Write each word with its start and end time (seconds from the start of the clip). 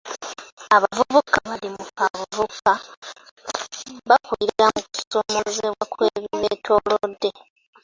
Abavubuka 0.75 1.35
abali 1.41 1.67
mu 1.75 1.83
kaabuvubuka 1.97 2.73
bakulira 4.09 4.65
mu 4.75 4.81
kusoomoozebwa 4.93 5.83
kw'ebibeetoolodde 5.91 7.29